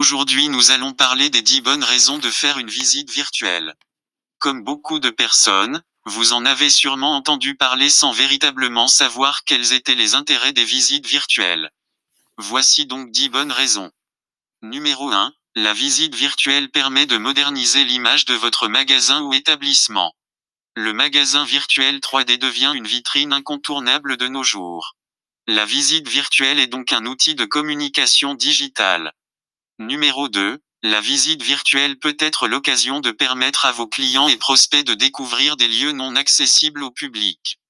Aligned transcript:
Aujourd'hui 0.00 0.48
nous 0.48 0.70
allons 0.70 0.92
parler 0.92 1.28
des 1.28 1.42
10 1.42 1.60
bonnes 1.62 1.82
raisons 1.82 2.18
de 2.18 2.30
faire 2.30 2.58
une 2.58 2.70
visite 2.70 3.10
virtuelle. 3.10 3.74
Comme 4.38 4.62
beaucoup 4.62 5.00
de 5.00 5.10
personnes, 5.10 5.82
vous 6.04 6.32
en 6.32 6.46
avez 6.46 6.70
sûrement 6.70 7.16
entendu 7.16 7.56
parler 7.56 7.90
sans 7.90 8.12
véritablement 8.12 8.86
savoir 8.86 9.42
quels 9.42 9.72
étaient 9.72 9.96
les 9.96 10.14
intérêts 10.14 10.52
des 10.52 10.64
visites 10.64 11.08
virtuelles. 11.08 11.72
Voici 12.36 12.86
donc 12.86 13.10
10 13.10 13.28
bonnes 13.30 13.50
raisons. 13.50 13.90
Numéro 14.62 15.10
1. 15.10 15.34
La 15.56 15.72
visite 15.72 16.14
virtuelle 16.14 16.70
permet 16.70 17.06
de 17.06 17.16
moderniser 17.16 17.84
l'image 17.84 18.24
de 18.24 18.34
votre 18.34 18.68
magasin 18.68 19.22
ou 19.22 19.34
établissement. 19.34 20.14
Le 20.76 20.92
magasin 20.92 21.44
virtuel 21.44 21.98
3D 21.98 22.38
devient 22.38 22.70
une 22.72 22.86
vitrine 22.86 23.32
incontournable 23.32 24.16
de 24.16 24.28
nos 24.28 24.44
jours. 24.44 24.94
La 25.48 25.64
visite 25.64 26.08
virtuelle 26.08 26.60
est 26.60 26.68
donc 26.68 26.92
un 26.92 27.04
outil 27.04 27.34
de 27.34 27.44
communication 27.44 28.34
digitale. 28.34 29.12
Numéro 29.80 30.28
2. 30.28 30.58
La 30.82 31.00
visite 31.00 31.40
virtuelle 31.40 32.00
peut 32.00 32.16
être 32.18 32.48
l'occasion 32.48 32.98
de 32.98 33.12
permettre 33.12 33.64
à 33.64 33.70
vos 33.70 33.86
clients 33.86 34.26
et 34.26 34.36
prospects 34.36 34.84
de 34.84 34.94
découvrir 34.94 35.56
des 35.56 35.68
lieux 35.68 35.92
non 35.92 36.16
accessibles 36.16 36.82
au 36.82 36.90
public. 36.90 37.60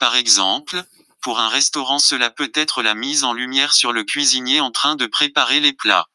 Par 0.00 0.16
exemple, 0.16 0.84
pour 1.20 1.38
un 1.38 1.48
restaurant 1.48 2.00
cela 2.00 2.30
peut 2.30 2.50
être 2.54 2.82
la 2.82 2.96
mise 2.96 3.22
en 3.22 3.32
lumière 3.32 3.74
sur 3.74 3.92
le 3.92 4.02
cuisinier 4.02 4.60
en 4.60 4.72
train 4.72 4.96
de 4.96 5.06
préparer 5.06 5.60
les 5.60 5.72
plats. 5.72 6.08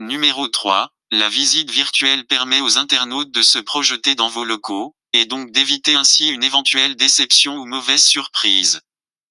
Numéro 0.00 0.48
3. 0.48 0.90
La 1.12 1.28
visite 1.28 1.70
virtuelle 1.70 2.26
permet 2.26 2.60
aux 2.60 2.76
internautes 2.76 3.30
de 3.30 3.42
se 3.42 3.60
projeter 3.60 4.16
dans 4.16 4.28
vos 4.28 4.44
locaux, 4.44 4.96
et 5.12 5.24
donc 5.24 5.52
d'éviter 5.52 5.94
ainsi 5.94 6.30
une 6.30 6.42
éventuelle 6.42 6.96
déception 6.96 7.58
ou 7.58 7.64
mauvaise 7.64 8.04
surprise. 8.04 8.80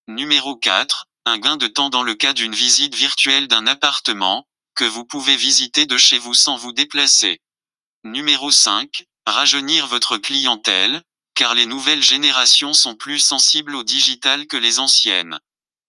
Numéro 0.08 0.56
4. 0.56 1.08
Un 1.26 1.38
gain 1.38 1.58
de 1.58 1.68
temps 1.68 1.90
dans 1.90 2.04
le 2.04 2.16
cas 2.16 2.32
d'une 2.32 2.56
visite 2.56 2.96
virtuelle 2.96 3.50
d'un 3.50 3.68
appartement, 3.68 4.48
que 4.80 4.86
vous 4.86 5.04
pouvez 5.04 5.36
visiter 5.36 5.86
de 5.86 5.98
chez 5.98 6.18
vous 6.20 6.34
sans 6.34 6.56
vous 6.56 6.72
déplacer. 6.72 7.42
Numéro 8.06 8.50
5. 8.50 9.04
Rajeunir 9.26 9.88
votre 9.88 10.18
clientèle, 10.18 11.04
car 11.36 11.54
les 11.54 11.66
nouvelles 11.66 12.02
générations 12.02 12.72
sont 12.72 12.96
plus 12.96 13.20
sensibles 13.20 13.76
au 13.76 13.84
digital 13.84 14.48
que 14.48 14.56
les 14.56 14.80
anciennes. 14.80 15.38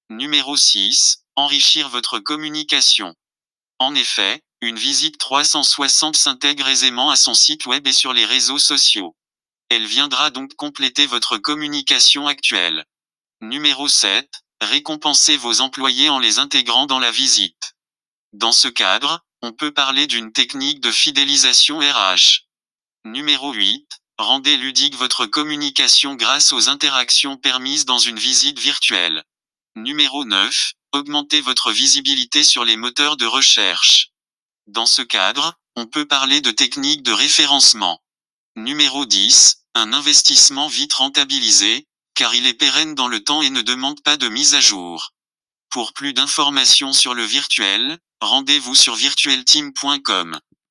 Numéro 0.09 0.57
6. 0.57 1.23
Enrichir 1.37 1.89
votre 1.89 2.19
communication. 2.19 3.15
En 3.79 3.95
effet, 3.95 4.43
une 4.61 4.77
visite 4.77 5.19
360 5.19 6.17
s'intègre 6.17 6.67
aisément 6.67 7.11
à 7.11 7.17
son 7.17 7.35
site 7.35 7.67
web 7.67 7.87
et 7.87 7.93
sur 7.93 8.13
les 8.13 8.25
réseaux 8.25 8.59
sociaux. 8.59 9.15
Elle 9.69 9.87
viendra 9.87 10.31
donc 10.31 10.57
compléter 10.57 11.07
votre 11.07 11.39
communication 11.39 12.27
actuelle. 12.27 12.85
Numéro 13.41 13.87
7. 13.87 14.29
Récompenser 14.61 15.37
vos 15.37 15.61
employés 15.61 16.09
en 16.09 16.19
les 16.19 16.41
intégrant 16.41 16.87
dans 16.87 16.99
la 16.99 17.13
visite. 17.13 17.77
Dans 18.33 18.53
ce 18.53 18.69
cadre, 18.69 19.25
on 19.43 19.51
peut 19.51 19.73
parler 19.73 20.07
d'une 20.07 20.33
technique 20.33 20.81
de 20.81 20.93
fidélisation 20.93 21.81
RH. 21.81 22.47
Numéro 23.05 23.53
8. 23.53 23.89
Rendez 24.19 24.57
ludique 24.57 24.95
votre 24.95 25.27
communication 25.27 26.15
grâce 26.15 26.53
aux 26.53 26.69
interactions 26.69 27.37
permises 27.37 27.87
dans 27.87 27.99
une 27.99 28.21
visite 28.21 28.61
virtuelle. 28.61 29.25
Numéro 29.75 30.25
9. 30.25 30.75
Augmentez 30.93 31.41
votre 31.41 31.73
visibilité 31.73 32.45
sur 32.45 32.65
les 32.65 32.77
moteurs 32.77 33.17
de 33.17 33.27
recherche. 33.27 34.13
Dans 34.69 34.87
ce 34.87 35.03
cadre, 35.03 35.59
on 35.75 35.87
peut 35.87 36.07
parler 36.07 36.41
de 36.41 36.53
technique 36.53 37.03
de 37.03 37.13
référencement. 37.13 38.01
Numéro 38.55 39.07
10. 39.07 39.65
Un 39.75 39.93
investissement 39.93 40.69
vite 40.69 40.93
rentabilisé, 40.93 41.89
car 42.15 42.33
il 42.37 42.47
est 42.47 42.55
pérenne 42.55 42.95
dans 42.95 43.09
le 43.09 43.25
temps 43.25 43.43
et 43.43 43.51
ne 43.51 43.63
demande 43.63 44.01
pas 44.03 44.17
de 44.17 44.29
mise 44.29 44.55
à 44.55 44.61
jour. 44.61 45.15
Pour 45.71 45.93
plus 45.93 46.13
d'informations 46.13 46.93
sur 46.93 47.15
le 47.15 47.23
virtuel, 47.23 47.99
rendez-vous 48.21 48.75
sur 48.75 48.97
virtuelteam.com. 48.97 50.41